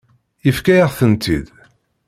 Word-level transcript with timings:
Yefka-yaɣ-tent-id. 0.45 1.47